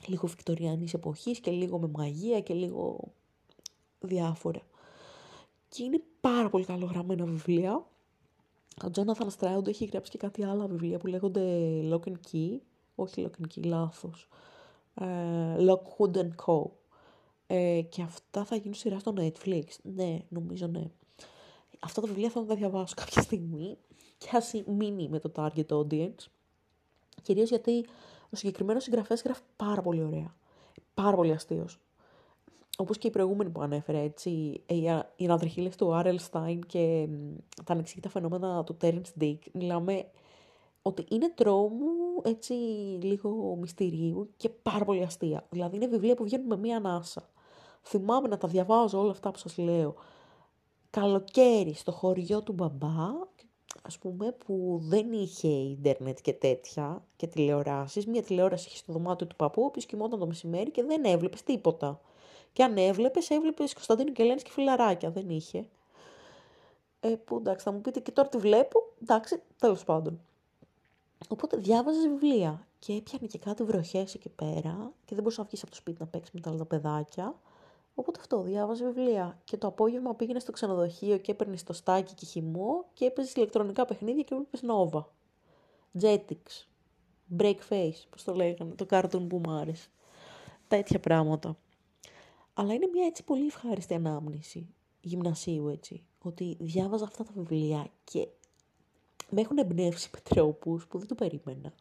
λίγο 0.06 0.28
βικτοριανής 0.28 0.94
εποχής 0.94 1.40
και 1.40 1.52
λίγο 1.52 1.80
με 1.80 1.88
μαγεία 1.88 2.42
και 2.42 2.54
λίγο 2.54 3.14
διάφορα. 4.00 4.62
Και 5.70 5.84
είναι 5.84 6.02
πάρα 6.24 6.50
πολύ 6.50 6.66
καλογραμμένα 6.66 7.26
βιβλία. 7.26 7.86
Ο 8.84 8.90
Τζόναθαν 8.90 9.30
Στράουντ 9.30 9.68
έχει 9.68 9.86
γράψει 9.86 10.12
και 10.12 10.18
κάτι 10.18 10.44
άλλα 10.44 10.68
βιβλία 10.68 10.98
που 10.98 11.08
λέγονται 11.08 11.42
Lock 11.92 12.08
and 12.10 12.16
Key. 12.32 12.58
Όχι 12.96 13.28
Lock 13.28 13.42
and 13.42 13.48
Key, 13.56 13.66
λάθος. 13.66 14.28
ε, 14.94 15.06
Lockwood 15.58 16.16
Co. 16.46 16.64
Ε, 17.48 17.82
και 17.90 18.02
αυτά 18.02 18.46
θα 18.46 18.56
γίνουν 18.56 18.74
σειρά 18.74 19.00
στο 19.00 19.14
Netflix. 19.18 19.64
Ναι, 19.82 20.20
νομίζω 20.30 20.68
ναι. 20.68 20.90
Αυτά 21.80 22.02
τα 22.02 22.08
βιβλία 22.08 22.30
θα 22.30 22.46
τα 22.46 22.56
διαβάσω 22.56 22.94
κάποια 22.98 23.22
στιγμή 23.22 23.78
και 24.18 24.30
ας 24.32 24.54
μείνει 24.66 25.10
με 25.10 25.20
το 25.20 25.32
target 25.36 25.68
audience. 25.68 26.26
Κυρίως 27.22 27.50
γιατί 27.50 27.86
ο 28.30 28.36
συγκεκριμένος 28.36 28.84
συγγραφέας 28.84 29.22
γράφει 29.22 29.42
πάρα 29.56 29.82
πολύ 29.82 30.04
ωραία. 30.04 30.36
Πάρα 30.94 31.16
πολύ 31.16 31.32
αστείος. 31.32 31.80
Όπως 32.78 32.98
και 32.98 33.08
η 33.08 33.10
προηγούμενη 33.10 33.50
που 33.50 33.62
ανέφερε, 33.62 34.00
έτσι, 34.02 34.30
οι 35.16 35.26
αναδρυχίλες 35.26 35.76
του 35.76 35.94
Άρελ 35.94 36.20
Στάιν 36.20 36.62
και 36.62 37.08
τα 37.64 37.74
ανεξήγητα 37.74 38.10
φαινόμενα 38.10 38.64
του 38.64 38.76
Τέρνς 38.76 39.12
Dick, 39.22 39.38
μιλάμε 39.54 40.06
ότι 40.82 41.06
είναι 41.10 41.32
τρόμου, 41.36 41.86
έτσι, 42.24 42.54
λίγο 43.02 43.58
μυστηρίου 43.60 44.30
και 44.38 44.50
πάρα 44.50 44.86
πολύ 44.86 45.04
αστεία. 45.04 45.46
Δηλαδή 45.50 45.76
είναι 45.76 45.88
βιβλία 45.88 46.16
που 46.16 46.24
βγαίνουν 46.24 46.48
με 46.48 46.58
μία 46.58 46.78
ανάσα. 46.78 47.30
Θυμάμαι 47.84 48.28
να 48.28 48.38
τα 48.38 48.48
διαβάζω 48.48 49.00
όλα 49.00 49.12
αυτά 49.12 49.32
που 49.32 49.38
σας 49.38 49.58
λέω. 49.58 49.96
Καλοκαίρι 50.90 51.74
στο 51.74 51.92
χωριό 51.92 52.42
του 52.42 52.54
μπαμπά, 52.54 53.10
ας 53.82 53.98
πούμε, 53.98 54.36
που 54.46 54.80
δεν 54.82 55.12
είχε 55.12 55.48
ίντερνετ 55.48 56.18
και 56.22 56.34
τέτοια 56.34 57.04
και 57.16 57.28
τηλεοράσεις. 57.28 58.06
Μία 58.06 58.24
τηλεόραση 58.24 58.68
είχε 58.68 58.78
στο 58.78 58.94
δωμάτιο 58.94 59.28
του 59.28 59.36
παππού, 59.36 59.72
που 59.72 59.80
κοιμόταν 59.80 60.20
το 60.20 60.28
μεσημέρι 60.28 60.72
και 60.72 60.84
δεν 60.84 61.04
έβλεπες 61.06 61.44
τίποτα. 61.44 62.02
Και 62.54 62.64
αν 62.64 62.78
έβλεπες, 62.78 63.30
έβλεπες 63.30 63.74
Κωνσταντίνο 63.74 64.12
και 64.12 64.22
Ελένης 64.22 64.44
και 64.44 64.52
φιλαράκια, 64.52 65.12
δεν 65.12 65.30
είχε. 65.30 65.68
Ε, 67.00 67.10
που 67.10 67.36
εντάξει, 67.36 67.66
θα 67.66 67.72
μου 67.72 67.82
πείτε 67.82 68.00
και 68.00 68.12
τώρα 68.12 68.30
τη 68.30 68.38
βλέπω, 68.38 68.94
εντάξει, 69.02 69.42
τέλος 69.60 69.84
πάντων. 69.84 70.20
Οπότε 71.28 71.58
διάβαζες 71.58 72.08
βιβλία 72.08 72.68
και 72.80 72.94
έπιανε 72.94 73.28
και 73.28 73.38
κάτι 73.38 73.64
βροχές 73.64 74.14
εκεί 74.14 74.30
πέρα 74.30 74.92
και 75.06 75.16
δεν 75.16 75.18
μπορούσες 75.18 75.38
να 75.38 75.44
βγεις 75.44 75.62
από 75.62 75.72
το 75.72 75.78
σπίτι 75.78 75.98
να 76.00 76.08
παίξεις 76.08 76.34
με 76.34 76.40
τα 76.40 76.50
άλλα 76.50 76.66
παιδάκια. 76.66 77.36
Οπότε 77.96 78.20
αυτό, 78.20 78.42
διάβαζες 78.42 78.88
βιβλία. 78.88 79.42
Και 79.44 79.58
το 79.58 79.68
απόγευμα 79.68 80.16
πήγαινες 80.16 80.42
στο 80.42 80.52
ξενοδοχείο 80.52 81.18
και 81.18 81.32
έπαιρνες 81.32 81.60
στο 81.60 81.74
στάκι 81.74 82.14
και 82.14 82.26
χυμό 82.26 82.86
και 82.94 83.06
έπαιζες 83.06 83.34
ηλεκτρονικά 83.34 83.86
παιχνίδια 83.86 84.24
και 84.24 84.34
έβλεπες 84.34 84.64
Nova. 84.68 85.04
Jetix. 86.02 86.66
Break 87.38 87.58
face, 87.70 88.04
πώς 88.10 88.24
το 88.24 88.34
λέγανε, 88.34 88.74
το 88.76 88.86
cartoon 88.90 89.28
που 89.28 89.42
μου 89.46 89.52
άρεσε. 89.52 89.88
Τέτοια 90.68 91.00
πράγματα. 91.00 91.58
Αλλά 92.54 92.74
είναι 92.74 92.88
μια 92.88 93.06
έτσι 93.06 93.24
πολύ 93.24 93.46
ευχάριστη 93.46 93.94
ανάμνηση 93.94 94.68
γυμνασίου 95.02 95.68
έτσι. 95.68 96.04
Ότι 96.22 96.58
διάβαζα 96.60 97.06
αυτά 97.06 97.24
τα 97.24 97.32
βιβλία 97.36 97.88
και 98.04 98.28
με 99.30 99.42
έχουν 99.42 99.58
εμπνεύσει 99.58 100.10
με 100.14 100.20
τρόπους 100.20 100.88
που 100.88 100.98
δεν 100.98 101.08
το 101.08 101.16
περίμενα. 101.16 101.74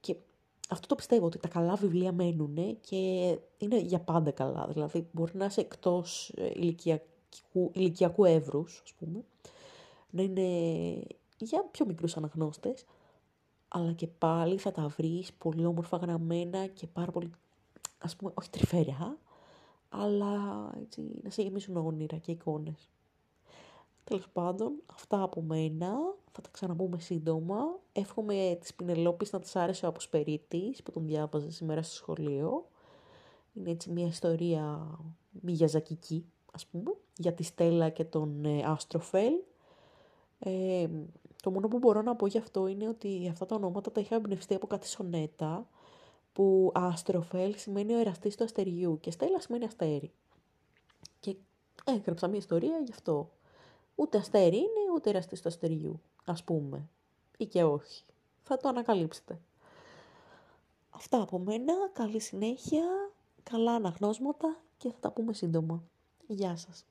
Και 0.00 0.16
αυτό 0.68 0.86
το 0.86 0.94
πιστεύω 0.94 1.26
ότι 1.26 1.38
τα 1.38 1.48
καλά 1.48 1.74
βιβλία 1.74 2.12
μένουν 2.12 2.80
και 2.80 2.96
είναι 3.58 3.78
για 3.78 4.00
πάντα 4.00 4.30
καλά. 4.30 4.66
Δηλαδή 4.66 5.08
μπορεί 5.12 5.36
να 5.36 5.44
είσαι 5.44 5.60
εκτός 5.60 6.32
ε, 6.36 6.46
ηλικιακού, 6.46 7.70
ηλικιακού 7.72 8.24
εύρους, 8.24 8.80
ας 8.84 8.92
πούμε, 8.92 9.24
να 10.10 10.22
είναι 10.22 10.48
για 11.38 11.64
πιο 11.70 11.86
μικρούς 11.86 12.16
αναγνώστες, 12.16 12.84
αλλά 13.68 13.92
και 13.92 14.06
πάλι 14.06 14.58
θα 14.58 14.72
τα 14.72 14.88
βρεις 14.88 15.32
πολύ 15.32 15.64
όμορφα 15.64 15.96
γραμμένα 15.96 16.66
και 16.66 16.86
πάρα 16.86 17.12
πολύ, 17.12 17.30
ας 17.98 18.16
πούμε, 18.16 18.32
όχι 18.34 18.50
τρυφερά, 18.50 19.18
αλλά 19.90 20.72
έτσι, 20.82 21.02
να 21.22 21.30
σε 21.30 21.42
γεμίσουν 21.42 21.76
όνειρα 21.76 22.16
και 22.16 22.30
εικόνες. 22.30 22.90
Τέλος 24.04 24.28
πάντων, 24.32 24.72
αυτά 24.86 25.22
από 25.22 25.42
μένα. 25.42 25.92
Θα 26.32 26.40
τα 26.40 26.48
ξαναπούμε 26.52 26.98
σύντομα. 26.98 27.56
Εύχομαι 27.92 28.56
της 28.60 28.74
Πινελόπης 28.74 29.32
να 29.32 29.40
της 29.40 29.56
άρεσε 29.56 29.86
ο 29.86 29.88
Αποσπερίτης 29.88 30.82
που 30.82 30.90
τον 30.90 31.06
διάβαζε 31.06 31.50
σήμερα 31.50 31.82
στο 31.82 31.94
σχολείο. 31.94 32.68
Είναι 33.52 33.70
έτσι 33.70 33.90
μια 33.90 34.06
ιστορία 34.06 34.98
μηγιαζακική, 35.30 36.24
ας 36.52 36.66
πούμε, 36.66 36.94
για 37.16 37.32
τη 37.32 37.42
Στέλλα 37.42 37.88
και 37.88 38.04
τον 38.04 38.44
ε, 38.44 38.62
Άστροφελ. 38.64 39.32
Ε, 40.38 40.88
το 41.42 41.50
μόνο 41.50 41.68
που 41.68 41.78
μπορώ 41.78 42.02
να 42.02 42.16
πω 42.16 42.26
γι' 42.26 42.38
αυτό 42.38 42.66
είναι 42.66 42.88
ότι 42.88 43.28
αυτά 43.30 43.46
τα 43.46 43.54
ονόματα 43.54 43.92
τα 43.92 44.00
είχα 44.00 44.14
εμπνευστεί 44.14 44.54
από 44.54 44.66
κάτι 44.66 44.88
σονέτα 44.88 45.68
που 46.32 46.72
Άστροφελ 46.74 47.54
σημαίνει 47.56 47.94
ο 47.94 47.98
εραστής 47.98 48.36
του 48.36 48.44
αστεριού 48.44 48.98
και 49.00 49.10
Στέλλα 49.10 49.40
σημαίνει 49.40 49.64
αστέρι. 49.64 50.12
Και 51.20 51.36
έγραψα 51.84 52.28
μια 52.28 52.38
ιστορία 52.38 52.78
γι' 52.78 52.92
αυτό. 52.92 53.30
Ούτε 53.94 54.18
αστέρι 54.18 54.56
είναι, 54.56 54.92
ούτε 54.94 55.10
εραστής 55.10 55.40
του 55.40 55.48
αστεριού, 55.48 56.00
ας 56.24 56.44
πούμε. 56.44 56.88
Ή 57.36 57.46
και 57.46 57.64
όχι. 57.64 58.04
Θα 58.42 58.56
το 58.56 58.68
ανακαλύψετε. 58.68 59.40
Αυτά 60.90 61.22
από 61.22 61.38
μένα. 61.38 61.74
Καλή 61.92 62.20
συνέχεια, 62.20 62.84
καλά 63.42 63.74
αναγνώσματα 63.74 64.56
και 64.76 64.90
θα 64.90 64.98
τα 65.00 65.12
πούμε 65.12 65.32
σύντομα. 65.32 65.82
Γεια 66.26 66.56
σας. 66.56 66.86